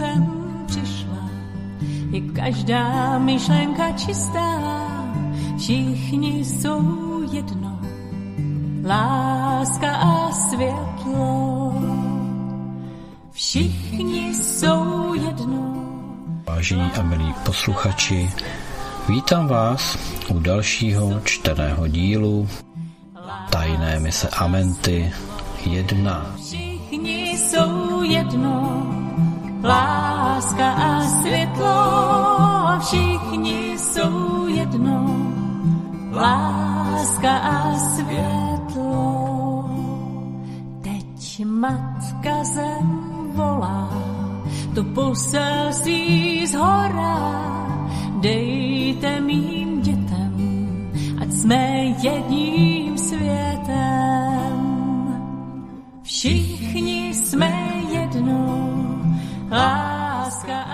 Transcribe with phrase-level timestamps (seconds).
[0.00, 0.24] sem
[0.66, 1.30] přišla,
[2.10, 4.60] je každá myšlenka čistá,
[5.58, 6.82] všichni jsou
[7.32, 7.80] jedno,
[8.84, 11.72] láska a světlo.
[13.30, 15.74] Všichni jsou jedno.
[16.48, 18.30] Vážení a milí posluchači,
[19.08, 19.98] vítám vás
[20.28, 22.48] u dalšího čteného dílu
[23.50, 25.12] Tajné mise Amenty
[25.66, 26.34] 1.
[26.36, 28.79] Všichni jsou jedno,
[29.62, 32.00] láska a světlo.
[32.80, 35.06] Všichni jsou jedno,
[36.12, 39.70] láska a světlo.
[40.82, 43.90] Teď matka zem volá,
[44.74, 47.18] to poselství z hora,
[48.20, 50.34] dejte mým dětem,
[51.20, 54.30] ať jsme jedním světem.
[56.02, 57.79] Všichni jsme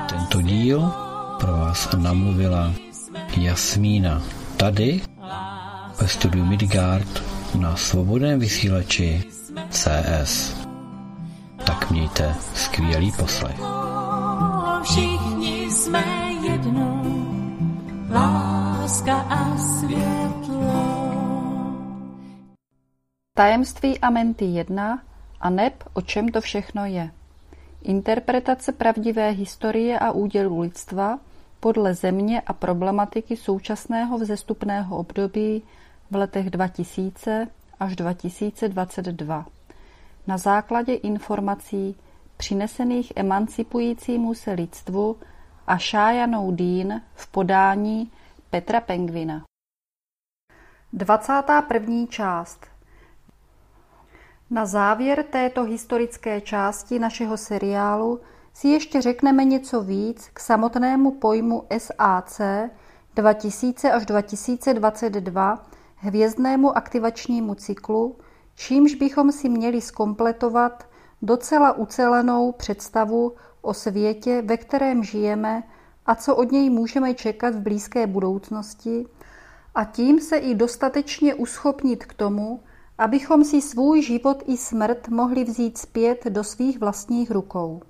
[0.08, 0.92] Tento díl
[1.40, 2.72] pro vás namluvila
[3.36, 4.22] Jasmína
[4.56, 5.00] tady
[6.00, 7.22] ve studiu Midgard
[7.58, 9.24] na svobodném vysílači
[9.70, 10.56] CS.
[11.66, 13.56] Tak mějte skvělý poslech.
[14.82, 16.04] Všichni jsme
[16.48, 17.02] jedno,
[18.10, 21.06] láska a světlo.
[23.34, 25.02] Tajemství Amenty 1
[25.40, 27.10] a neb o čem to všechno je.
[27.82, 31.18] Interpretace pravdivé historie a údělu lidstva
[31.60, 35.62] podle země a problematiky současného vzestupného období
[36.10, 37.48] v letech 2000
[37.80, 39.46] až 2022.
[40.26, 41.96] Na základě informací
[42.36, 45.16] přinesených emancipujícímu se lidstvu
[45.66, 48.10] a Šájanou Dín v podání
[48.50, 49.44] Petra Pengvina.
[50.92, 52.06] 21.
[52.08, 52.66] část
[54.50, 58.20] Na závěr této historické části našeho seriálu
[58.54, 62.40] si ještě řekneme něco víc k samotnému pojmu SAC
[63.14, 68.16] 2000 až 2022 hvězdnému aktivačnímu cyklu,
[68.54, 70.88] čímž bychom si měli skompletovat
[71.22, 73.32] docela ucelenou představu
[73.62, 75.62] o světě, ve kterém žijeme
[76.06, 79.06] a co od něj můžeme čekat v blízké budoucnosti
[79.74, 82.60] a tím se i dostatečně uschopnit k tomu,
[82.98, 87.80] abychom si svůj život i smrt mohli vzít zpět do svých vlastních rukou.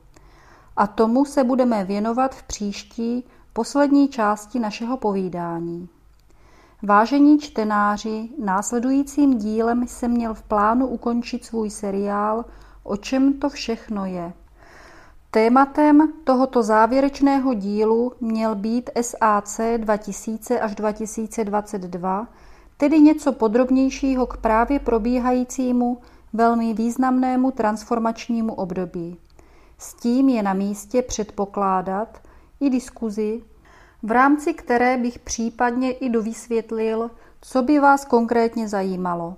[0.77, 5.89] A tomu se budeme věnovat v příští, poslední části našeho povídání.
[6.83, 12.45] Vážení čtenáři, následujícím dílem jsem měl v plánu ukončit svůj seriál
[12.87, 14.33] O čem to všechno je.
[15.31, 22.27] Tématem tohoto závěrečného dílu měl být SAC 2000 až 2022,
[22.77, 25.99] tedy něco podrobnějšího k právě probíhajícímu
[26.33, 29.17] velmi významnému transformačnímu období.
[29.79, 32.19] S tím je na místě předpokládat
[32.61, 33.43] i diskuzi,
[34.03, 37.11] v rámci které bych případně i dovysvětlil,
[37.41, 39.37] co by vás konkrétně zajímalo.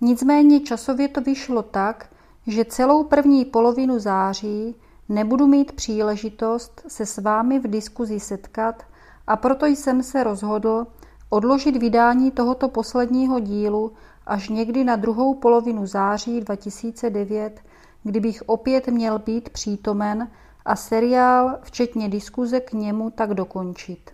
[0.00, 2.08] Nicméně časově to vyšlo tak,
[2.46, 4.74] že celou první polovinu září
[5.08, 8.82] nebudu mít příležitost se s vámi v diskuzi setkat
[9.26, 10.86] a proto jsem se rozhodl
[11.32, 13.92] odložit vydání tohoto posledního dílu
[14.26, 17.60] až někdy na druhou polovinu září 2009,
[18.02, 20.30] kdy bych opět měl být přítomen
[20.64, 24.10] a seriál, včetně diskuze k němu, tak dokončit.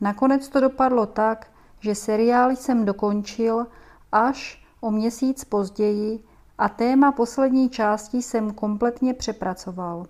[0.00, 1.46] Nakonec to dopadlo tak,
[1.80, 3.66] že seriál jsem dokončil
[4.12, 6.20] až o měsíc později
[6.58, 10.06] a téma poslední části jsem kompletně přepracoval.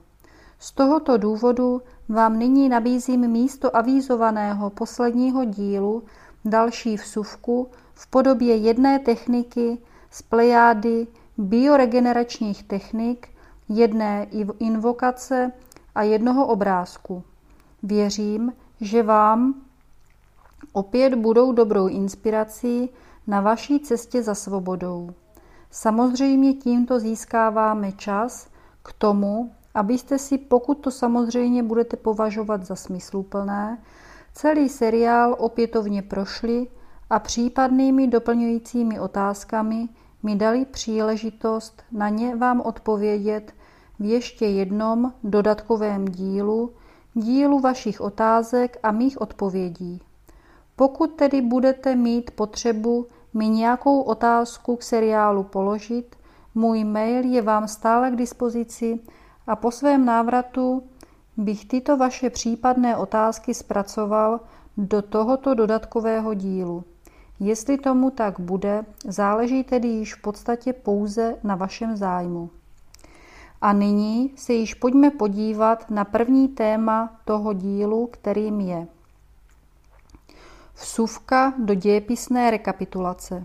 [0.58, 6.02] Z tohoto důvodu vám nyní nabízím místo avízovaného posledního dílu
[6.44, 9.78] další vsuvku v podobě jedné techniky
[10.10, 11.06] z plejády
[11.38, 13.28] bioregeneračních technik,
[13.68, 14.26] jedné
[14.58, 15.52] invokace
[15.94, 17.22] a jednoho obrázku.
[17.82, 19.54] Věřím, že vám
[20.72, 22.90] opět budou dobrou inspirací
[23.26, 25.10] na vaší cestě za svobodou.
[25.70, 28.48] Samozřejmě tímto získáváme čas
[28.82, 33.78] k tomu, abyste si, pokud to samozřejmě budete považovat za smysluplné,
[34.34, 36.66] celý seriál opětovně prošli
[37.10, 39.88] a případnými doplňujícími otázkami
[40.22, 43.54] mi dali příležitost na ně vám odpovědět
[43.98, 46.72] v ještě jednom dodatkovém dílu,
[47.14, 50.00] dílu vašich otázek a mých odpovědí.
[50.76, 56.16] Pokud tedy budete mít potřebu mi nějakou otázku k seriálu položit,
[56.54, 59.00] můj mail je vám stále k dispozici
[59.46, 60.82] a po svém návratu
[61.36, 64.40] bych tyto vaše případné otázky zpracoval
[64.76, 66.84] do tohoto dodatkového dílu.
[67.40, 72.50] Jestli tomu tak bude, záleží tedy již v podstatě pouze na vašem zájmu.
[73.60, 78.86] A nyní se již pojďme podívat na první téma toho dílu, kterým je
[80.74, 83.44] Vsuvka do dějepisné rekapitulace.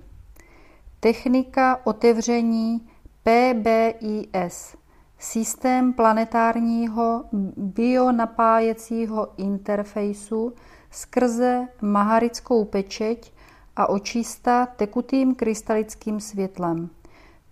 [0.99, 2.89] Technika otevření
[3.23, 4.78] PBIS
[5.19, 7.23] systém planetárního
[7.57, 10.53] bionapájecího interfejsu
[10.91, 13.33] skrze maharickou pečeť
[13.75, 16.89] a očista tekutým krystalickým světlem.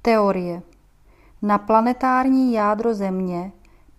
[0.01, 0.61] Teorie
[1.41, 3.51] Na planetární jádro Země,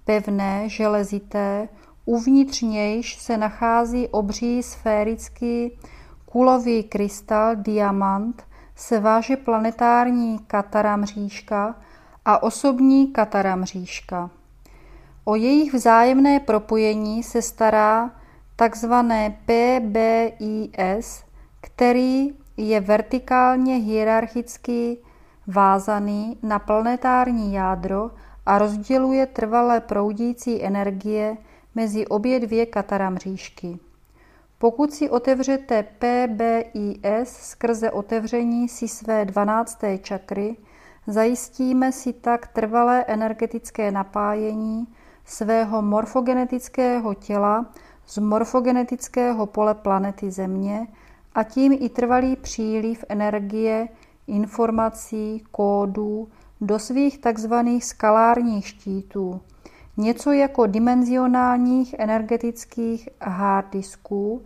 [0.05, 1.69] pevné, železité,
[2.05, 5.79] uvnitř nějž se nachází obří sférický
[6.27, 8.43] kulový krystal diamant,
[8.77, 11.75] se váže planetární kataramříška
[12.29, 14.31] a osobní kataramříška.
[15.25, 18.11] O jejich vzájemné propojení se stará
[18.57, 21.25] takzvané PBIS,
[21.61, 24.97] který je vertikálně hierarchicky
[25.47, 28.11] vázaný na planetární jádro
[28.47, 31.37] a rozděluje trvalé proudící energie
[31.75, 33.79] mezi obě dvě kataramříšky.
[34.59, 39.79] Pokud si otevřete PBIS skrze otevření si své 12.
[40.03, 40.57] čakry,
[41.09, 44.87] zajistíme si tak trvalé energetické napájení
[45.25, 47.67] svého morfogenetického těla
[48.07, 50.87] z morfogenetického pole planety Země
[51.35, 53.89] a tím i trvalý příliv energie,
[54.27, 56.29] informací, kódů
[56.61, 57.55] do svých tzv.
[57.79, 59.41] skalárních štítů,
[59.97, 64.43] něco jako dimenzionálních energetických harddisků,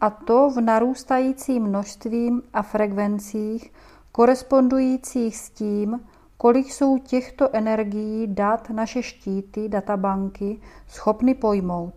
[0.00, 3.72] a to v narůstajícím množstvím a frekvencích
[4.16, 6.00] korespondujících s tím,
[6.36, 11.94] kolik jsou těchto energií dat naše štíty, databanky schopny pojmout.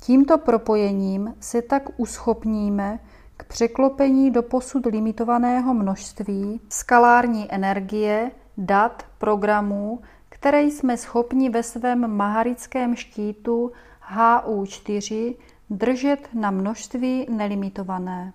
[0.00, 2.98] Tímto propojením se tak uschopníme
[3.36, 12.16] k překlopení do posud limitovaného množství skalární energie, dat, programů, které jsme schopni ve svém
[12.16, 13.72] maharickém štítu
[14.16, 15.34] HU4
[15.70, 18.32] držet na množství nelimitované.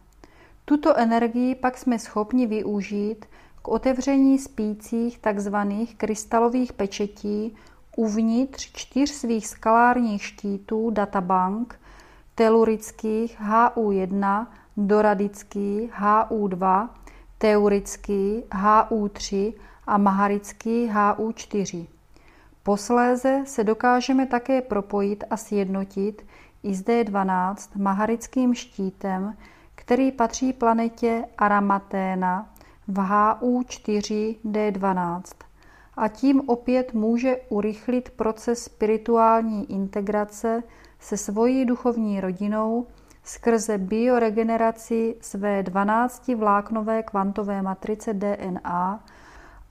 [0.66, 3.26] Tuto energii pak jsme schopni využít
[3.62, 5.56] k otevření spících tzv.
[5.98, 7.56] krystalových pečetí
[7.96, 11.80] uvnitř čtyř svých skalárních štítů databank
[12.36, 16.90] telurických HU1, doradický HU2,
[17.38, 19.54] teurický HU3
[19.88, 21.88] a maharický HU4.
[22.64, 26.26] Posléze se dokážeme také propojit a sjednotit
[26.64, 29.38] i s D12 maharickým štítem,
[29.86, 32.50] který patří planetě Aramaténa
[32.88, 35.22] v HU4D12
[35.98, 40.64] a tím opět může urychlit proces spirituální integrace
[41.00, 42.88] se svojí duchovní rodinou
[43.24, 49.04] skrze bioregeneraci své 12 vláknové kvantové matrice DNA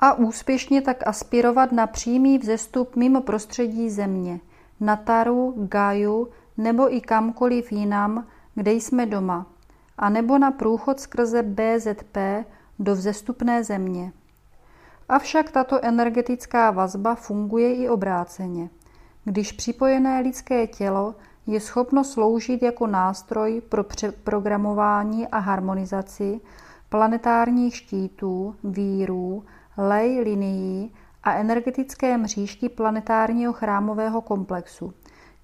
[0.00, 4.40] a úspěšně tak aspirovat na přímý vzestup mimo prostředí Země,
[4.80, 9.46] na Taru, Gaju nebo i kamkoliv jinam, kde jsme doma,
[10.02, 12.16] a nebo na průchod skrze BZP
[12.78, 14.12] do vzestupné země.
[15.08, 18.70] Avšak tato energetická vazba funguje i obráceně.
[19.24, 21.14] Když připojené lidské tělo
[21.46, 23.84] je schopno sloužit jako nástroj pro
[24.24, 26.40] programování a harmonizaci
[26.88, 29.44] planetárních štítů, vírů,
[29.76, 34.92] lej linií a energetické mřížky planetárního chrámového komplexu.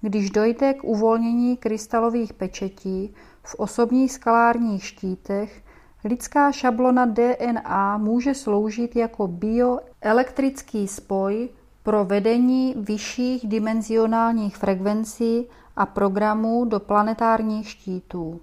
[0.01, 3.15] Když dojde k uvolnění krystalových pečetí
[3.49, 5.63] v osobních skalárních štítech,
[6.03, 11.49] lidská šablona DNA může sloužit jako bioelektrický spoj
[11.83, 18.39] pro vedení vyšších dimenzionálních frekvencí a programů do planetárních štítů.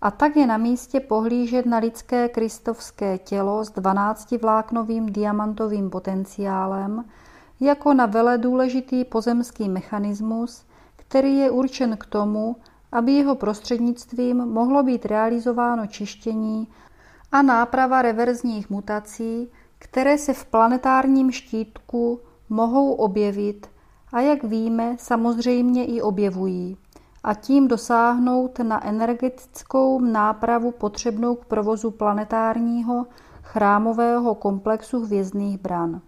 [0.00, 7.04] A tak je na místě pohlížet na lidské kristovské tělo s 12-vláknovým diamantovým potenciálem
[7.60, 10.64] jako na veledůležitý pozemský mechanismus,
[10.96, 12.56] který je určen k tomu,
[12.92, 16.68] aby jeho prostřednictvím mohlo být realizováno čištění
[17.32, 23.66] a náprava reverzních mutací, které se v planetárním štítku mohou objevit
[24.12, 26.76] a jak víme, samozřejmě i objevují
[27.24, 33.06] a tím dosáhnout na energetickou nápravu potřebnou k provozu planetárního
[33.42, 36.00] chrámového komplexu hvězdných bran.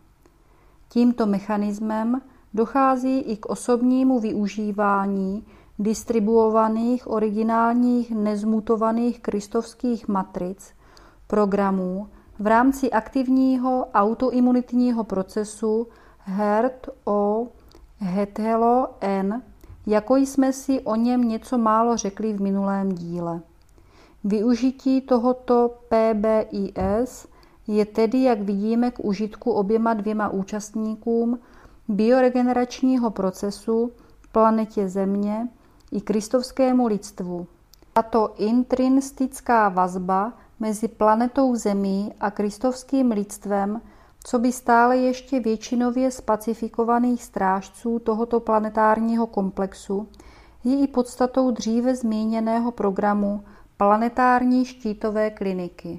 [0.89, 2.21] Tímto mechanismem
[2.55, 5.47] dochází i k osobnímu využívání
[5.79, 10.73] distribuovaných originálních nezmutovaných kristovských matric,
[11.27, 12.09] programů
[12.39, 15.87] v rámci aktivního autoimunitního procesu
[16.19, 17.47] HERT O
[17.99, 19.43] Hetelo N,
[19.87, 23.41] jako jsme si o něm něco málo řekli v minulém díle.
[24.25, 27.27] Využití tohoto PBIS
[27.67, 31.39] je tedy, jak vidíme, k užitku oběma dvěma účastníkům
[31.89, 33.93] bioregeneračního procesu,
[34.33, 35.49] planetě Země
[35.93, 37.47] i kristovskému lidstvu.
[37.93, 43.81] Tato intrinstická vazba mezi planetou Zemí a kristovským lidstvem,
[44.25, 50.09] co by stále ještě většinově spacifikovaných strážců tohoto planetárního komplexu,
[50.65, 53.45] je i podstatou dříve zmíněného programu
[53.77, 55.99] planetární štítové kliniky.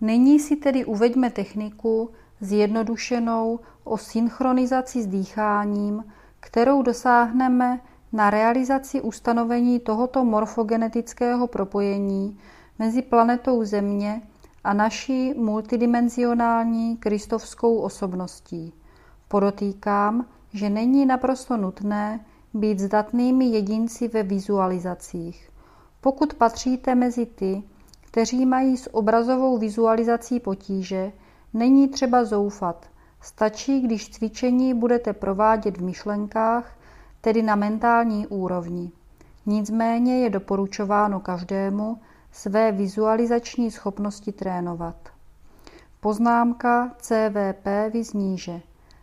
[0.00, 6.04] Nyní si tedy uveďme techniku zjednodušenou o synchronizaci s dýcháním,
[6.40, 7.80] kterou dosáhneme
[8.12, 12.38] na realizaci ustanovení tohoto morfogenetického propojení
[12.78, 14.22] mezi planetou Země
[14.64, 18.72] a naší multidimenzionální kristovskou osobností.
[19.28, 25.50] Podotýkám, že není naprosto nutné být zdatnými jedinci ve vizualizacích.
[26.00, 27.62] Pokud patříte mezi ty,
[28.00, 31.12] kteří mají s obrazovou vizualizací potíže,
[31.54, 32.86] není třeba zoufat.
[33.20, 36.76] Stačí, když cvičení budete provádět v myšlenkách,
[37.22, 38.90] tedy na mentální úrovni.
[39.46, 42.00] Nicméně je doporučováno každému
[42.32, 44.96] své vizualizační schopnosti trénovat.
[46.00, 48.60] Poznámka CVP vyzní, že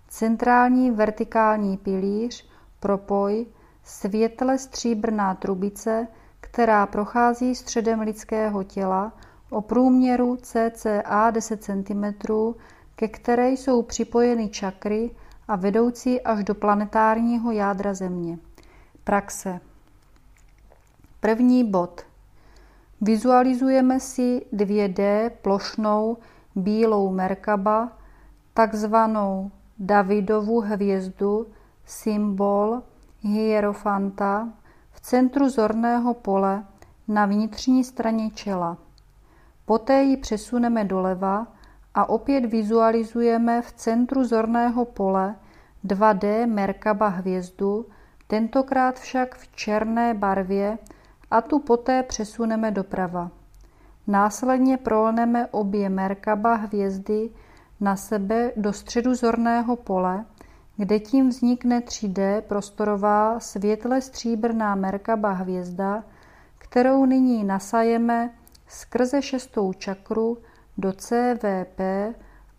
[0.08, 2.50] centrální vertikální pilíř,
[2.80, 3.46] propoj,
[3.84, 6.08] světle stříbrná trubice,
[6.42, 9.14] která prochází středem lidského těla
[9.50, 12.04] o průměru cca 10 cm,
[12.96, 15.12] ke které jsou připojeny čakry
[15.50, 18.38] a vedoucí až do planetárního jádra Země.
[19.03, 19.60] Praxe.
[21.20, 22.01] První bod.
[23.01, 26.18] Vizualizujeme si 2D plošnou
[26.56, 27.98] bílou Merkaba,
[28.53, 31.48] takzvanou Davidovu hvězdu,
[31.86, 32.82] symbol
[33.22, 34.50] hierofanta
[34.91, 36.63] v centru zorného pole
[37.08, 38.77] na vnitřní straně čela.
[39.65, 41.48] Poté ji přesuneme doleva
[41.96, 45.36] a opět vizualizujeme v centru zorného pole
[45.86, 47.86] 2D Merkaba hvězdu,
[48.27, 50.77] tentokrát však v černé barvě
[51.31, 53.31] a tu poté přesuneme doprava.
[54.08, 57.29] Následně prolneme obě Merkaba hvězdy
[57.79, 60.25] na sebe do středu zorného pole,
[60.77, 66.03] kde tím vznikne 3D prostorová světle stříbrná Merkaba hvězda,
[66.58, 68.34] kterou nyní nasajeme
[68.67, 70.38] skrze šestou čakru
[70.79, 71.79] do CVP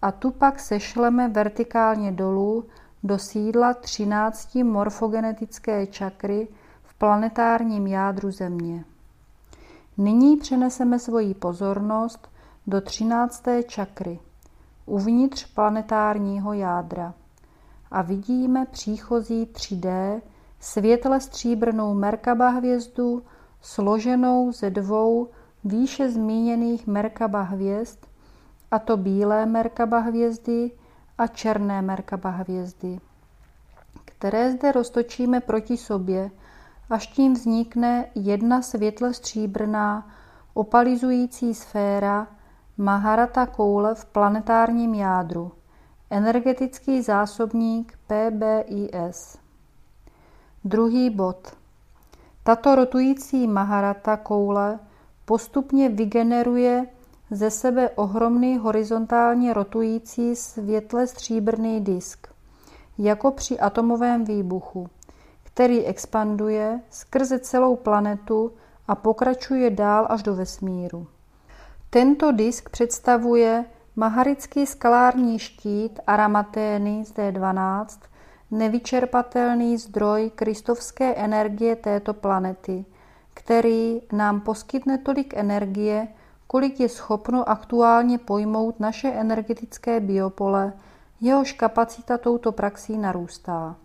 [0.02, 2.64] a tu pak sešleme vertikálně dolů
[3.02, 6.48] do sídla 13 morfogenetické čakry
[6.82, 8.84] v planetárním jádru Země.
[9.98, 12.28] Nyní přeneseme svoji pozornost
[12.66, 13.44] do 13.
[13.66, 14.18] čakry,
[14.86, 17.14] uvnitř planetárního jádra
[17.90, 20.20] a vidíme příchozí 3D
[20.60, 23.22] světle stříbrnou Merkaba hvězdu
[23.60, 25.28] složenou ze dvou
[25.64, 28.10] výše zmíněných Merkaba hvězd,
[28.70, 30.70] a to bílé Merkaba hvězdy
[31.18, 33.00] a černé Merkaba hvězdy,
[34.04, 36.30] které zde roztočíme proti sobě,
[36.90, 40.08] až tím vznikne jedna světle stříbrná
[40.54, 42.26] opalizující sféra
[42.78, 45.52] Maharata koule v planetárním jádru,
[46.10, 49.38] energetický zásobník PBIS.
[50.64, 51.56] Druhý bod.
[52.42, 54.78] Tato rotující Maharata koule
[55.24, 56.86] postupně vygeneruje
[57.30, 62.26] ze sebe ohromný horizontálně rotující světle stříbrný disk,
[62.99, 64.88] jako při atomovém výbuchu,
[65.42, 68.52] který expanduje skrze celou planetu
[68.88, 71.06] a pokračuje dál až do vesmíru.
[71.90, 73.64] Tento disk představuje
[73.96, 77.87] maharický skalární štít Aramatény z D12,
[78.50, 82.84] nevyčerpatelný zdroj kristovské energie této planety,
[83.34, 86.08] který nám poskytne tolik energie,
[86.50, 90.73] kolik je schopno aktuálně pojmout naše energetické biopole,
[91.21, 93.76] jehož kapacita touto praxí narůstá.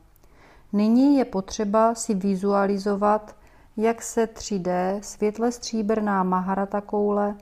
[0.73, 3.35] Nyní je potřeba si vizualizovat,
[3.77, 7.35] jak se 3D světle stříbrná Maharata koule,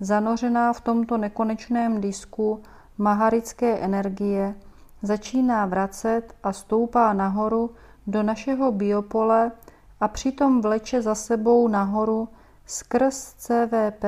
[0.00, 2.62] zanořená v tomto nekonečném disku
[2.98, 4.54] maharické energie,
[5.02, 7.70] začíná vracet a stoupá nahoru
[8.06, 9.52] do našeho biopole
[10.00, 12.28] a přitom vleče za sebou nahoru
[12.66, 14.04] skrz CVP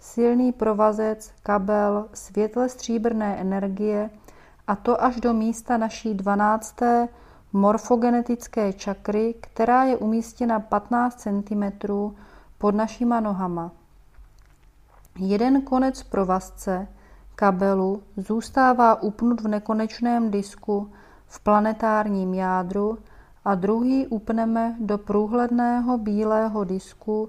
[0.00, 4.10] silný provazec, kabel, světle stříbrné energie
[4.66, 6.76] a to až do místa naší 12.
[7.52, 11.64] morfogenetické čakry, která je umístěna 15 cm
[12.58, 13.72] pod našima nohama.
[15.18, 16.88] Jeden konec provazce,
[17.34, 20.92] kabelu, zůstává upnut v nekonečném disku
[21.26, 22.98] v planetárním jádru
[23.44, 27.28] a druhý upneme do průhledného bílého disku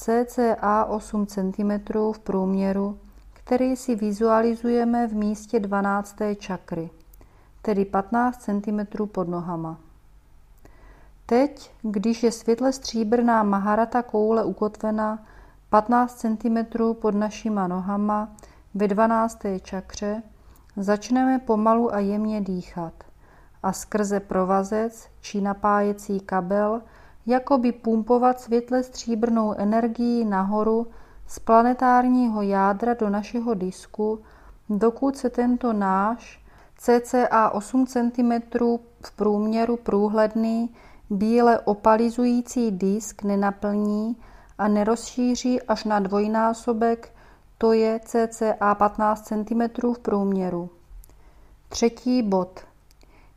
[0.00, 1.70] cca 8 cm
[2.12, 2.98] v průměru,
[3.32, 6.16] který si vizualizujeme v místě 12.
[6.38, 6.90] čakry.
[7.62, 9.78] tedy 15 cm pod nohama.
[11.26, 15.26] Teď, když je světle stříbrná Maharata koule ukotvena
[15.70, 16.58] 15 cm
[17.00, 18.28] pod našima nohama
[18.74, 19.38] ve 12.
[19.62, 20.22] čakře,
[20.76, 22.92] začneme pomalu a jemně dýchat
[23.62, 26.82] a skrze provazec či napájecí kabel
[27.28, 30.86] jakoby pumpovat světle stříbrnou energii nahoru
[31.26, 34.20] z planetárního jádra do našeho disku,
[34.68, 36.42] dokud se tento náš
[36.78, 38.32] cca 8 cm
[39.04, 40.74] v průměru průhledný
[41.10, 44.16] bíle opalizující disk nenaplní
[44.58, 47.12] a nerozšíří až na dvojnásobek,
[47.58, 50.70] to je cca 15 cm v průměru.
[51.68, 52.60] Třetí bod.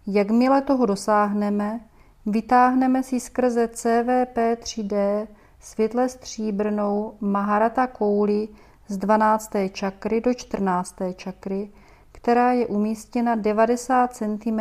[0.08, 1.80] Jakmile toho dosáhneme,
[2.26, 5.28] vytáhneme si skrze CVP3D
[5.60, 8.48] světle stříbrnou Maharata kouli
[8.88, 9.52] z 12.
[9.72, 10.96] čakry do 14.
[11.16, 11.70] čakry,
[12.12, 14.60] která je umístěna 90 cm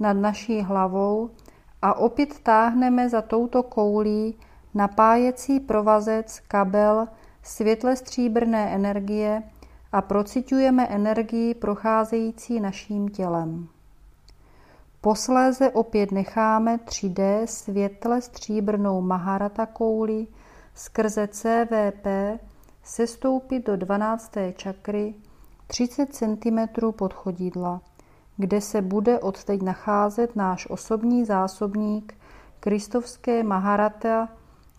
[0.00, 1.30] nad naší hlavou
[1.82, 4.34] a opět táhneme za touto koulí
[4.74, 7.08] napájecí provazec kabel
[7.42, 9.42] světle stříbrné energie
[9.92, 13.68] a procitujeme energii procházející naším tělem.
[15.00, 20.26] Posléze opět necháme 3D světle stříbrnou Maharata kouli
[20.74, 22.06] skrze CVP
[22.82, 24.32] sestoupit do 12.
[24.56, 25.14] čakry
[25.66, 26.58] 30 cm
[26.90, 27.80] pod chodidla,
[28.36, 32.14] kde se bude odteď nacházet náš osobní zásobník
[32.60, 34.28] kristovské Maharata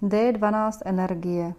[0.03, 1.53] D12 energie.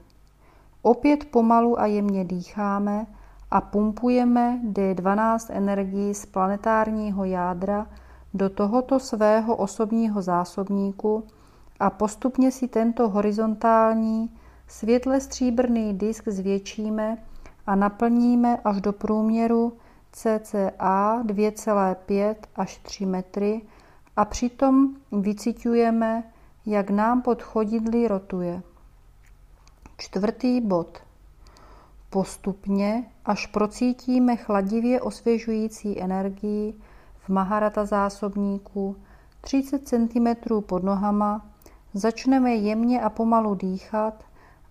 [0.82, 3.06] Opět pomalu a jemně dýcháme
[3.50, 7.86] a pumpujeme D12 energii z planetárního jádra
[8.34, 11.24] do tohoto svého osobního zásobníku
[11.80, 14.36] a postupně si tento horizontální
[14.68, 17.18] světle stříbrný disk zvětšíme
[17.66, 19.72] a naplníme až do průměru
[20.12, 23.62] cca 2,5 až 3 metry
[24.16, 26.24] a přitom vycitujeme,
[26.66, 28.62] jak nám pod chodidly rotuje.
[29.96, 30.98] Čtvrtý bod.
[32.10, 36.74] Postupně, až procítíme chladivě osvěžující energii
[37.30, 38.96] Maharata zásobníku
[39.40, 40.26] 30 cm
[40.66, 41.46] pod nohama,
[41.94, 44.24] začneme jemně a pomalu dýchat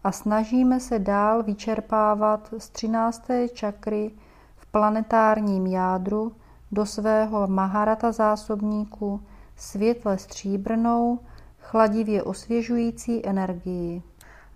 [0.03, 3.27] a snažíme se dál vyčerpávat z 13.
[3.53, 4.11] čakry
[4.55, 6.31] v planetárním jádru
[6.71, 9.21] do svého Maharata zásobníku
[9.55, 11.19] světle stříbrnou,
[11.59, 14.03] chladivě osvěžující energii.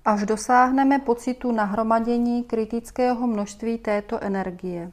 [0.05, 4.91] Až dosáhneme pocitu nahromadění kritického množství této energie.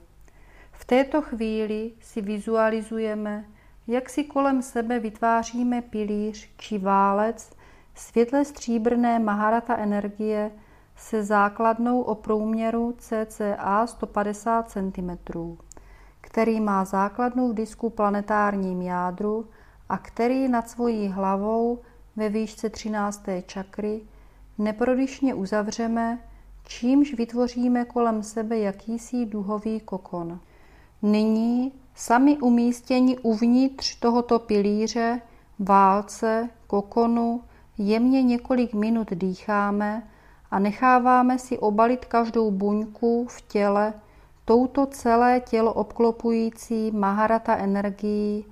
[0.81, 3.45] V této chvíli si vizualizujeme,
[3.87, 7.53] jak si kolem sebe vytváříme pilíř či válec
[7.95, 10.51] světle stříbrné Maharata energie
[10.97, 15.19] se základnou o průměru cca 150 cm,
[16.21, 19.49] který má základnu v disku planetárním jádru
[19.89, 21.79] a který nad svojí hlavou
[22.17, 23.25] ve výšce 13.
[23.47, 24.01] čakry
[24.59, 26.19] neprodyšně uzavřeme,
[26.65, 30.41] čímž vytvoříme kolem sebe jakýsi duhový kokon.
[31.03, 35.21] Nyní sami umístěni uvnitř tohoto pilíře,
[35.59, 37.43] válce, kokonu,
[37.79, 40.09] jemně několik minut dýcháme
[40.51, 43.95] a necháváme si obalit každou buňku v těle
[44.45, 48.45] touto celé tělo obklopující Maharata energií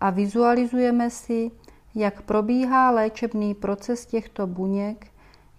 [0.00, 1.50] a vizualizujeme si,
[1.94, 5.06] jak probíhá léčebný proces těchto buněk,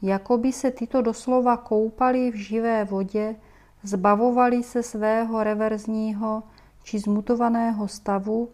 [0.01, 3.36] jako by se tyto doslova koupaly v živé vodě,
[3.85, 6.43] zbavovali se svého reverzního
[6.83, 8.49] či zmutovaného stavu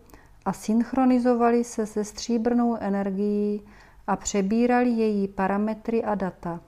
[0.45, 3.61] a synchronizovali se se stříbrnou energií
[4.07, 6.59] a přebírali její parametry a data.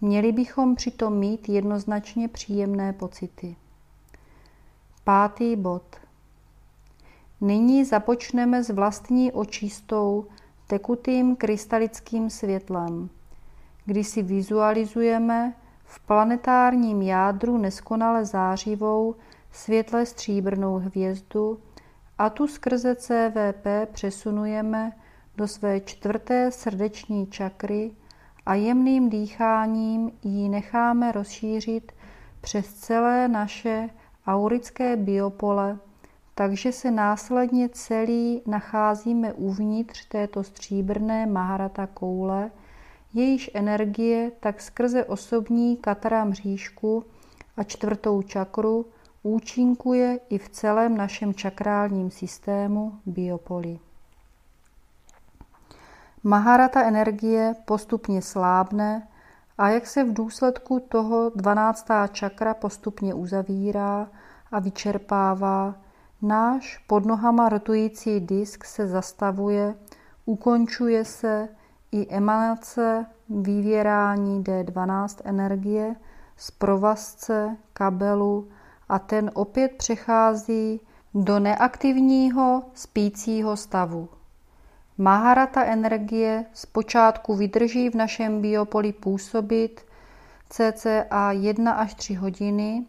[0.00, 3.56] Měli bychom přitom mít jednoznačně příjemné pocity.
[5.04, 5.96] Pátý bod.
[7.40, 10.26] Nyní započneme s vlastní očistou
[10.66, 13.10] tekutým krystalickým světlem,
[13.84, 15.54] kdy si vizualizujeme
[15.90, 19.14] v planetárním jádru neskonale zářivou
[19.52, 21.60] světle stříbrnou hvězdu
[22.18, 24.92] a tu skrze CVP přesunujeme
[25.36, 27.90] do své čtvrté srdeční čakry
[28.46, 31.92] a jemným dýcháním ji necháme rozšířit
[32.40, 33.90] přes celé naše
[34.26, 35.78] aurické biopole,
[36.34, 42.50] takže se následně celý nacházíme uvnitř této stříbrné Maharata koule,
[43.14, 47.04] jejíž energie tak skrze osobní katara mřížku
[47.56, 48.86] a čtvrtou čakru
[49.22, 53.78] účinkuje i v celém našem čakrálním systému biopoli.
[56.22, 59.08] Maharata energie postupně slábne
[59.58, 61.88] a jak se v důsledku toho 12.
[62.12, 64.08] čakra postupně uzavírá
[64.52, 65.74] a vyčerpává,
[66.22, 69.74] Náš pod nohama rotující disk se zastavuje,
[70.24, 71.48] ukončuje se
[71.92, 75.94] i emanace vyvěrání D12 energie
[76.36, 78.48] z provazce, kabelu
[78.88, 80.80] a ten opět přechází
[81.14, 84.08] do neaktivního spícího stavu.
[84.98, 89.86] Maharata energie zpočátku vydrží v našem biopoli působit
[90.48, 92.86] cca 1 až 3 hodiny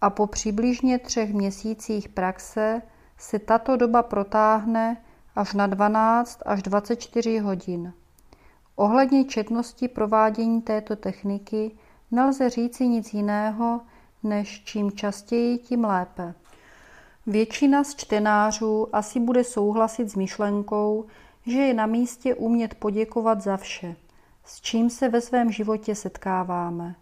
[0.00, 2.82] a po přibližně třech měsících praxe
[3.18, 4.96] se tato doba protáhne
[5.36, 7.92] až na 12 až 24 hodin.
[8.80, 11.70] Ohledně četnosti provádění této techniky
[12.10, 13.80] nelze říci nic jiného,
[14.22, 16.34] než čím častěji, tím lépe.
[17.26, 21.04] Většina z čtenářů asi bude souhlasit s myšlenkou,
[21.46, 23.96] že je na místě umět poděkovat za vše,
[24.44, 26.94] s čím se ve svém životě setkáváme.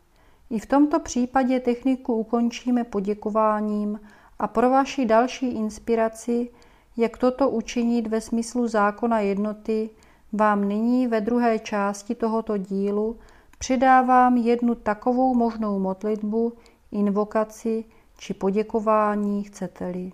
[0.50, 4.00] I v tomto případě techniku ukončíme poděkováním
[4.38, 6.50] a pro vaši další inspiraci,
[6.96, 9.90] jak toto učinit ve smyslu zákona jednoty,
[10.32, 13.18] vám nyní ve druhé části tohoto dílu
[13.58, 16.52] přidávám jednu takovou možnou modlitbu,
[16.92, 17.84] invokaci
[18.18, 20.12] či poděkování, chcete-li.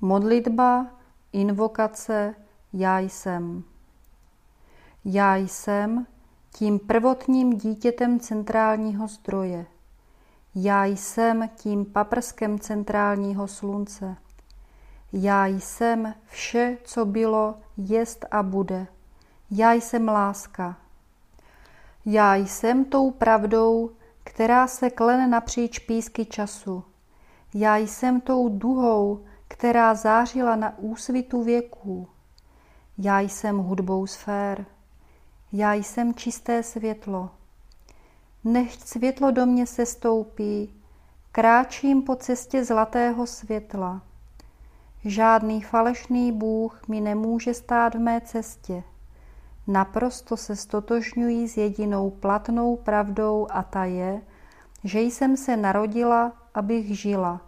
[0.00, 0.86] Modlitba,
[1.32, 2.34] invokace,
[2.72, 3.64] já jsem.
[5.04, 6.06] Já jsem
[6.52, 9.66] tím prvotním dítětem centrálního zdroje.
[10.54, 14.16] Já jsem tím paprskem centrálního slunce.
[15.18, 18.86] Já jsem vše, co bylo, jest a bude.
[19.50, 20.76] Já jsem láska.
[22.06, 23.90] Já jsem tou pravdou,
[24.24, 26.84] která se klene napříč písky času.
[27.54, 32.08] Já jsem tou duhou, která zářila na úsvitu věků.
[32.98, 34.66] Já jsem hudbou sfér.
[35.52, 37.30] Já jsem čisté světlo.
[38.44, 40.82] Nechť světlo do mě se stoupí,
[41.32, 44.05] kráčím po cestě zlatého světla.
[45.08, 48.82] Žádný falešný Bůh mi nemůže stát v mé cestě.
[49.66, 54.22] Naprosto se stotožňují s jedinou platnou pravdou a ta je,
[54.84, 57.40] že jsem se narodila, abych žila.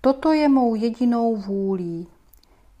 [0.00, 2.08] Toto je mou jedinou vůlí.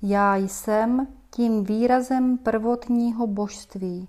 [0.02, 4.08] Já jsem tím výrazem prvotního božství.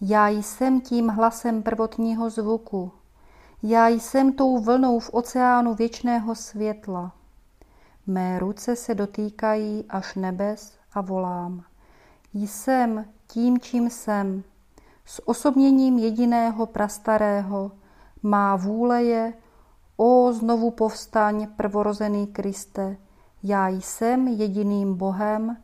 [0.00, 2.92] Já jsem tím hlasem prvotního zvuku.
[3.62, 7.12] Já jsem tou vlnou v oceánu věčného světla.
[8.06, 11.64] Mé ruce se dotýkají až nebes a volám.
[12.34, 14.44] Jsem tím, čím jsem,
[15.04, 17.72] s osobněním jediného prastarého,
[18.22, 19.32] má vůle je,
[19.96, 22.96] o znovu povstaň, prvorozený Kriste,
[23.42, 25.56] já jsem jediným Bohem,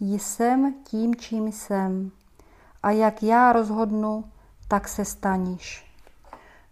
[0.00, 2.10] jsem tím, čím jsem.
[2.82, 4.24] A jak já rozhodnu,
[4.68, 5.92] tak se staniš.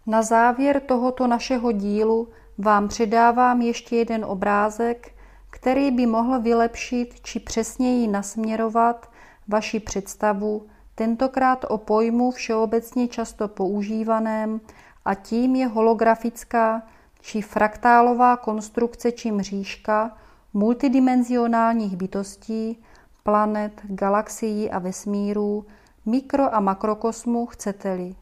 [0.07, 5.14] Na závěr tohoto našeho dílu vám předávám ještě jeden obrázek,
[5.55, 9.09] který by mohl vylepšit či přesněji nasměrovat
[9.47, 14.61] vaši představu, tentokrát o pojmu všeobecně často používaném
[15.05, 16.83] a tím je holografická
[17.21, 20.17] či fraktálová konstrukce či mřížka
[20.53, 22.77] multidimenzionálních bytostí,
[23.23, 25.65] planet, galaxií a vesmírů,
[26.07, 28.15] mikro- a makrokosmu chcete-li.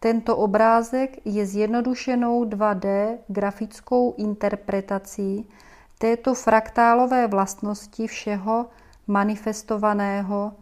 [0.00, 5.48] Tento obrázek je zjednodušenou 2D grafickou interpretací
[5.98, 8.66] této fraktálové vlastnosti všeho
[9.06, 10.52] manifestovaného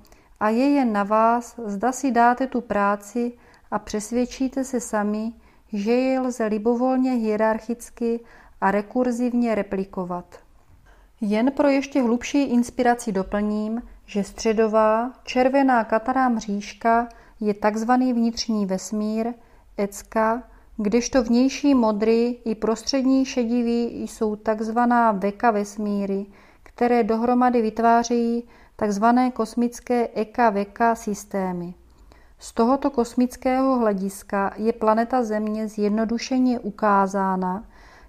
[0.41, 3.33] a je jen na vás, zda si dáte tu práci
[3.71, 5.33] a přesvědčíte se sami,
[5.73, 8.21] že je lze libovolně hierarchicky
[8.61, 10.39] a rekurzivně replikovat.
[11.21, 17.09] Jen pro ještě hlubší inspiraci doplním, že středová červená katará mřížka
[17.41, 19.33] je takzvaný vnitřní vesmír,
[19.77, 20.43] ecka,
[20.77, 26.27] kdežto vnější modrý i prostřední šedivý jsou takzvaná veka vesmíry,
[26.63, 28.45] které dohromady vytvářejí
[28.77, 31.75] takzvané kosmické eka-veka systémy.
[32.39, 37.65] Z tohoto kosmického hlediska je planeta Země zjednodušeně ukázána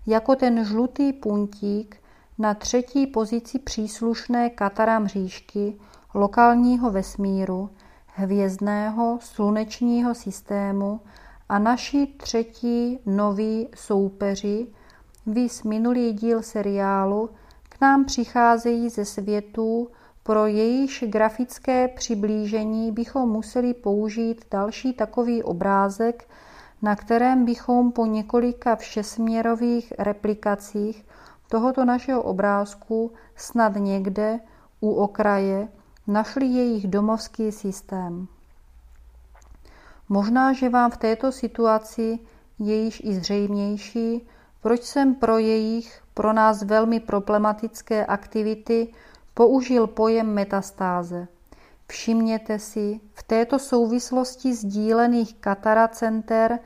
[0.07, 1.97] jako ten žlutý puntík
[2.37, 5.75] na třetí pozici příslušné katara mřížky
[6.13, 7.69] lokálního vesmíru,
[8.05, 10.99] hvězdného slunečního systému
[11.49, 14.67] a naši třetí noví soupeři,
[15.25, 17.29] vys minulý díl seriálu,
[17.69, 19.89] k nám přicházejí ze světů,
[20.23, 26.29] pro jejíž grafické přiblížení bychom museli použít další takový obrázek,
[26.81, 31.05] na kterém bychom po několika všesměrových replikacích
[31.49, 34.39] tohoto našeho obrázku snad někde
[34.79, 35.67] u okraje
[36.07, 38.27] našli jejich domovský systém.
[40.09, 42.19] Možná, že vám v této situaci
[42.59, 44.27] je již i zřejmější,
[44.61, 48.87] proč jsem pro jejich pro nás velmi problematické aktivity
[49.33, 51.27] použil pojem metastáze.
[51.87, 56.59] Všimněte si v této souvislosti sdílených kataracenter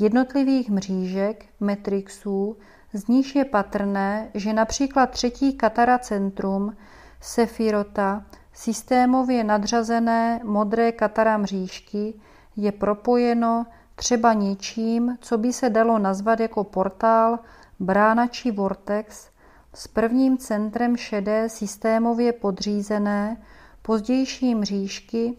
[0.00, 2.56] jednotlivých mřížek, metrixů,
[2.92, 6.76] z níž je patrné, že například třetí kataracentrum
[7.20, 12.14] Sefirota, systémově nadřazené modré katara mřížky,
[12.56, 17.38] je propojeno třeba něčím, co by se dalo nazvat jako portál,
[17.80, 19.28] brána či vortex
[19.74, 23.36] s prvním centrem šedé systémově podřízené,
[23.82, 25.38] pozdější mřížky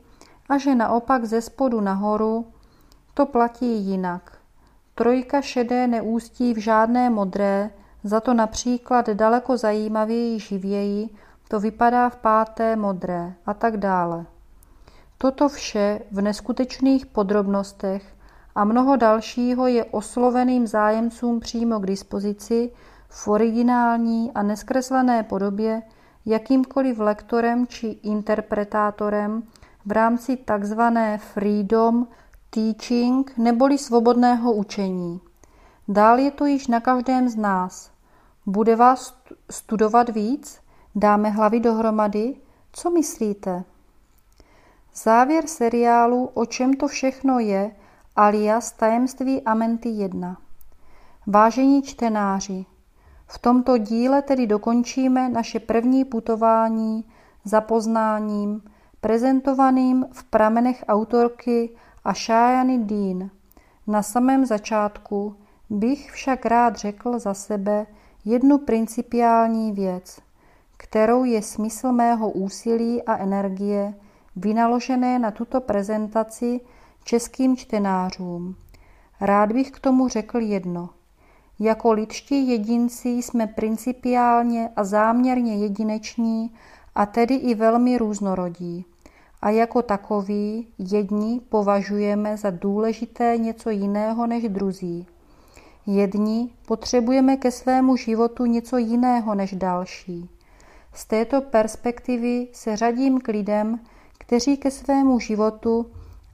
[0.49, 2.45] a že naopak ze spodu nahoru
[3.13, 4.37] to platí jinak.
[4.95, 7.69] Trojka šedé neústí v žádné modré,
[8.03, 11.09] za to například daleko zajímavěji živěji
[11.47, 14.25] to vypadá v páté modré a tak dále.
[15.17, 18.15] Toto vše v neskutečných podrobnostech
[18.55, 22.71] a mnoho dalšího je osloveným zájemcům přímo k dispozici
[23.09, 25.81] v originální a neskreslené podobě
[26.25, 29.43] jakýmkoliv lektorem či interpretátorem
[29.85, 30.81] v rámci tzv.
[31.17, 32.07] freedom
[32.49, 35.21] teaching neboli svobodného učení.
[35.87, 37.91] Dál je to již na každém z nás.
[38.45, 39.17] Bude vás
[39.51, 40.59] studovat víc?
[40.95, 42.35] Dáme hlavy dohromady?
[42.71, 43.63] Co myslíte?
[45.03, 47.71] Závěr seriálu O čem to všechno je
[48.15, 50.37] alias Tajemství Amenty 1.
[51.27, 52.65] Vážení čtenáři,
[53.27, 57.05] v tomto díle tedy dokončíme naše první putování
[57.43, 58.61] za poznáním,
[59.01, 61.69] prezentovaným v pramenech autorky
[62.03, 63.29] Ashayany Dean.
[63.87, 65.35] Na samém začátku
[65.69, 67.85] bych však rád řekl za sebe
[68.25, 70.19] jednu principiální věc,
[70.77, 73.93] kterou je smysl mého úsilí a energie
[74.35, 76.59] vynaložené na tuto prezentaci
[77.03, 78.55] českým čtenářům.
[79.21, 80.89] Rád bych k tomu řekl jedno.
[81.59, 86.53] Jako lidští jedinci jsme principiálně a záměrně jedineční
[86.95, 88.85] a tedy i velmi různorodí.
[89.41, 95.07] A jako takový jedni považujeme za důležité něco jiného než druzí.
[95.85, 100.29] Jedni potřebujeme ke svému životu něco jiného než další.
[100.93, 103.79] Z této perspektivy se řadím k lidem,
[104.25, 105.85] kteří ke svému životu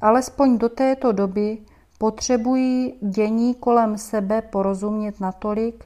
[0.02, 1.58] alespoň do této doby
[1.98, 5.86] potřebují dění kolem sebe porozumět natolik,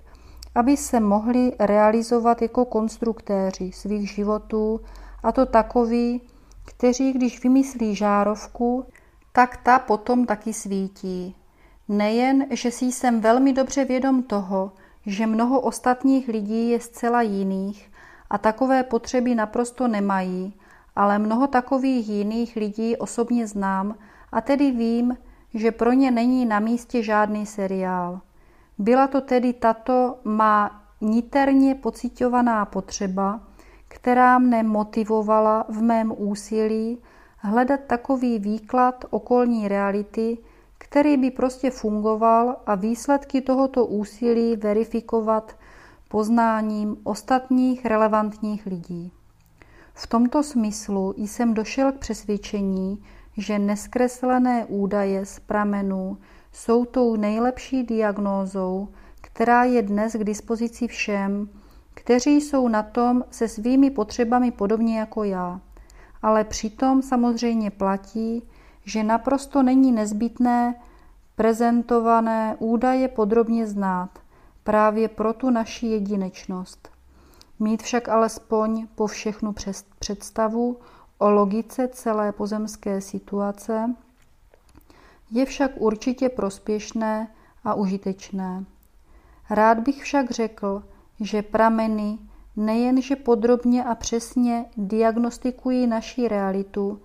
[0.56, 4.82] aby se mohli realizovat jako konstruktéři svých životů,
[5.24, 6.22] a to takový,
[6.66, 8.86] kteří, když vymyslí žárovku,
[9.32, 11.36] tak ta potom taky svítí.
[11.88, 14.72] Nejen, že si jsem velmi dobře vědom toho,
[15.06, 17.92] že mnoho ostatních lidí je zcela jiných
[18.30, 20.54] a takové potřeby naprosto nemají,
[20.96, 23.96] ale mnoho takových jiných lidí osobně znám
[24.32, 25.18] a tedy vím,
[25.54, 28.22] že pro ně není na místě žádný seriál.
[28.78, 33.40] Byla to tedy tato má niterně pocitovaná potřeba,
[33.88, 36.98] která mne motivovala v mém úsilí
[37.38, 40.38] hledat takový výklad okolní reality,
[40.78, 45.56] který by prostě fungoval a výsledky tohoto úsilí verifikovat
[46.10, 49.12] poznáním ostatních relevantních lidí.
[49.98, 53.04] V tomto smyslu jsem došel k přesvědčení,
[53.38, 56.18] že neskreslené údaje z pramenů
[56.52, 58.88] jsou tou nejlepší diagnózou,
[59.22, 61.50] která je dnes k dispozici všem,
[61.94, 65.62] kteří jsou na tom se svými potřebami podobně jako já.
[66.22, 68.44] Ale přitom samozřejmě platí,
[68.86, 70.76] že naprosto není nezbytné
[71.36, 74.10] prezentované údaje podrobně znát,
[74.64, 76.95] právě pro tu naši jedinečnost.
[77.60, 79.54] Mít však alespoň po všechnu
[80.00, 80.78] představu
[81.18, 83.96] o logice celé pozemské situace
[85.32, 87.28] je však určitě prospěšné
[87.64, 88.66] a užitečné.
[89.50, 90.84] Rád bych však řekl,
[91.20, 92.18] že prameny
[92.56, 97.00] nejenže podrobně a přesně diagnostikují naši realitu,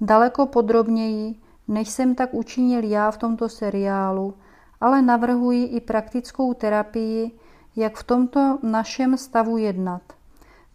[0.00, 1.34] daleko podrobněji,
[1.68, 4.34] než jsem tak učinil já v tomto seriálu,
[4.80, 7.30] ale navrhuji i praktickou terapii,
[7.76, 10.02] jak v tomto našem stavu jednat.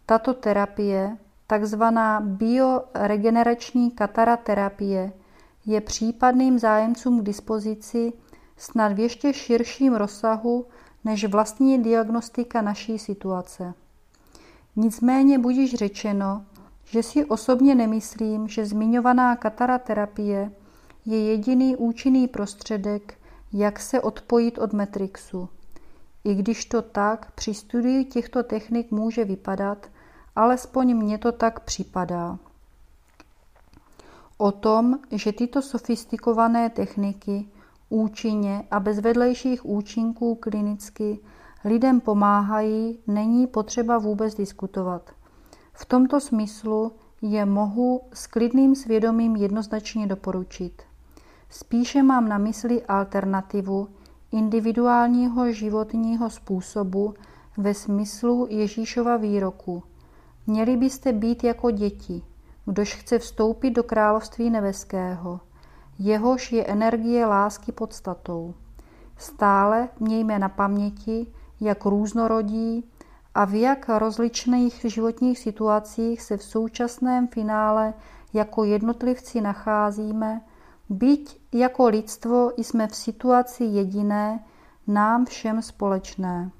[0.06, 5.12] Tato terapie, takzvaná bioregenerační kataraterapie,
[5.66, 8.12] je případným zájemcům k dispozici
[8.56, 10.66] snad v ještě širším rozsahu
[11.04, 13.74] než vlastní diagnostika naší situace.
[14.76, 16.44] Nicméně budíš řečeno,
[16.84, 20.52] že si osobně nemyslím, že zmiňovaná kataraterapie
[21.06, 23.14] je jediný účinný prostředek,
[23.52, 25.48] jak se odpojit od Matrixu.
[26.24, 29.86] I když to tak při studii těchto technik může vypadat,
[30.36, 32.38] alespoň mně to tak připadá.
[34.38, 37.48] O tom, že tyto sofistikované techniky
[37.88, 41.18] účinně a bez vedlejších účinků klinicky
[41.64, 45.10] lidem pomáhají, není potřeba vůbec diskutovat.
[45.72, 50.82] V tomto smyslu je mohu s klidným svědomím jednoznačně doporučit.
[51.50, 53.88] Spíše mám na mysli alternativu
[54.32, 57.14] individuálního životního způsobu
[57.56, 59.82] ve smyslu Ježíšova výroku.
[60.46, 62.22] Měli byste být jako děti,
[62.64, 65.40] kdož chce vstoupit do království nebeského.
[65.98, 68.54] Jehož je energie lásky podstatou.
[69.16, 71.26] Stále mějme na paměti,
[71.60, 72.84] jak různorodí
[73.34, 77.94] a v jak rozličných životních situacích se v současném finále
[78.32, 80.40] jako jednotlivci nacházíme,
[80.90, 84.44] byť jako lidstvo jsme v situaci jediné,
[84.86, 86.50] nám všem společné.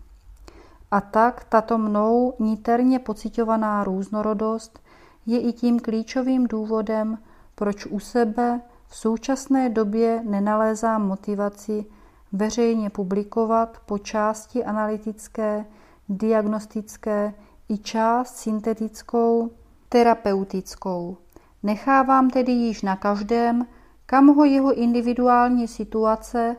[0.91, 4.79] A tak tato mnou niterně pocitovaná různorodost
[5.27, 7.19] je i tím klíčovým důvodem,
[7.55, 11.85] proč u sebe v současné době nenalézám motivaci
[12.33, 15.65] veřejně publikovat po části analytické,
[16.09, 17.35] diagnostické
[17.69, 19.51] i část syntetickou,
[19.89, 21.17] terapeutickou.
[21.63, 23.67] Nechávám tedy již na každém,
[24.11, 26.57] kam ho jeho individuální situace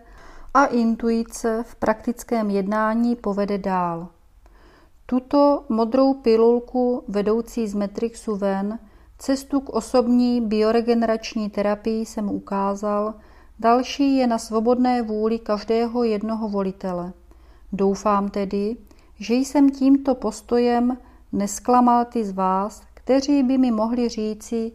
[0.54, 4.08] a intuice v praktickém jednání povede dál.
[5.06, 8.80] Tuto modrou pilulku vedoucí z Matrixu ven,
[9.18, 13.14] cestu k osobní bioregenerační terapii jsem ukázal,
[13.60, 17.14] další je na svobodné vůli každého jednoho volitele.
[17.74, 18.78] Doufám tedy,
[19.16, 20.98] že jsem tímto postojem
[21.32, 24.72] nesklamal ty z vás, kteří by mi mohli říci,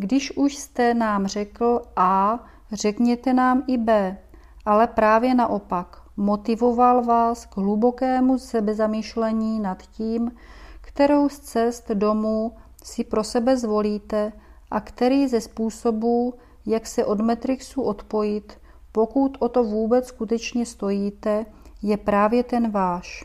[0.00, 4.18] když už jste nám řekl A, řekněte nám i B,
[4.64, 10.32] ale právě naopak motivoval vás k hlubokému sebezamýšlení nad tím,
[10.80, 12.52] kterou z cest domů
[12.84, 14.32] si pro sebe zvolíte
[14.70, 16.34] a který ze způsobů,
[16.66, 18.58] jak se od Matrixu odpojit,
[18.92, 21.46] pokud o to vůbec skutečně stojíte,
[21.82, 23.24] je právě ten váš.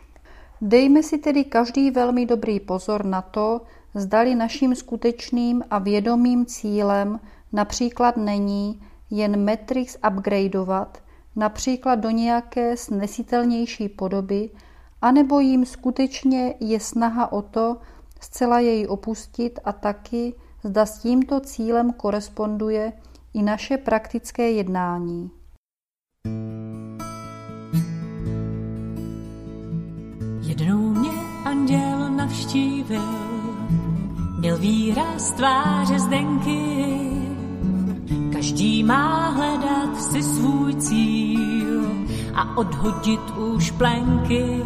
[0.61, 3.61] Dejme si tedy každý velmi dobrý pozor na to,
[3.95, 7.19] zdali naším skutečným a vědomým cílem
[7.53, 10.97] například není jen Matrix upgradeovat,
[11.35, 14.49] například do nějaké snesitelnější podoby,
[15.01, 17.77] anebo jim skutečně je snaha o to
[18.21, 22.93] zcela jej opustit a taky, zda s tímto cílem koresponduje
[23.33, 25.31] i naše praktické jednání.
[30.41, 31.11] Jednou mě
[31.45, 33.14] anděl navštívil,
[34.55, 36.85] měl výraz tváře zdenky,
[38.33, 41.85] Každý má hledat si svůj cíl
[42.35, 44.63] a odhodit už plenky.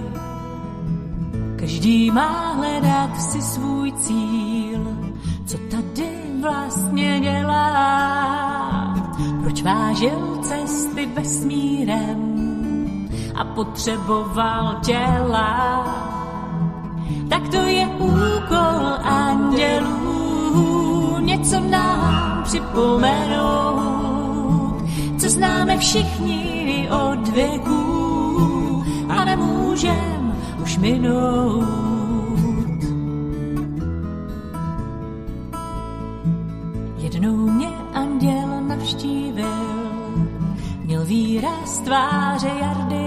[1.56, 4.98] Každý má hledat si svůj cíl,
[5.46, 6.10] co tady
[6.42, 8.96] vlastně dělá.
[9.42, 12.50] Proč vážil cesty vesmírem
[13.36, 16.19] a potřeboval těla.
[17.30, 20.60] Tak to je úkol andělů,
[21.20, 24.10] něco nám připomenout,
[25.20, 31.90] co známe všichni od věků a nemůžem už minout.
[36.98, 39.48] Jednou mě anděl navštívil,
[40.86, 42.99] měl výraz tváře jardy,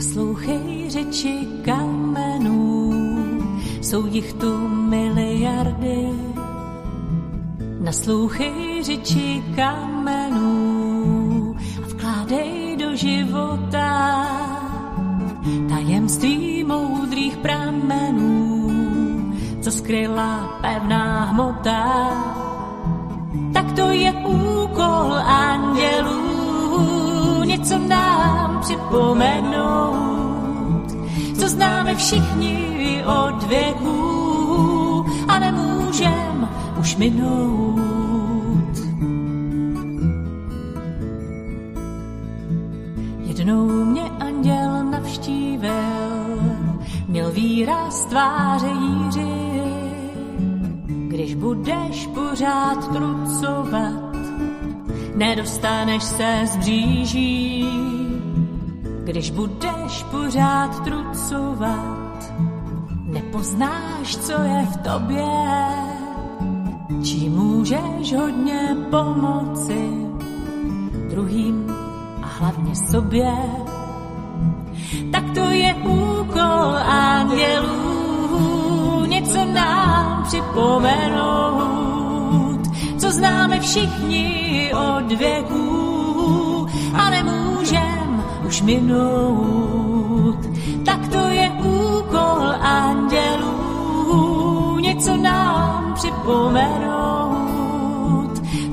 [0.00, 2.92] naslouchej řeči kamenů,
[3.80, 6.08] jsou jich tu miliardy.
[7.80, 14.26] Naslouchej řeči kamenů a vkládej do života
[15.68, 18.70] tajemství moudrých pramenů,
[19.60, 22.10] co skryla pevná hmota.
[23.52, 26.19] Tak to je úkol andělů,
[27.60, 30.06] něco nám připomenout,
[31.38, 36.48] co známe všichni od věků a nemůžem
[36.80, 37.80] už minout.
[43.18, 45.72] Jednou mě anděl navštívil,
[47.08, 49.62] měl výraz tváře jíři.
[50.86, 54.09] Když budeš pořád trucovat,
[55.20, 57.68] nedostaneš se z bříží.
[59.04, 62.32] Když budeš pořád trucovat,
[63.04, 65.26] nepoznáš, co je v tobě
[67.04, 69.90] čím můžeš hodně pomoci
[71.10, 71.74] druhým
[72.22, 73.32] a hlavně sobě.
[75.12, 78.40] Tak to je úkol andělů,
[79.06, 81.89] něco nám připomenout,
[83.10, 90.38] co známe všichni od věků a nemůžem už minout.
[90.84, 93.58] Tak to je úkol andělů,
[94.78, 96.82] něco nám připomenout,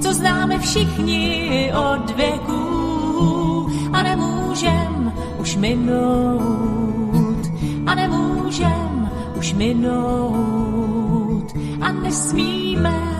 [0.01, 7.47] co známe všichni od věků a nemůžem už minout.
[7.85, 13.16] A nemůžem už minout a nesmíme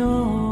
[0.00, 0.49] už minout.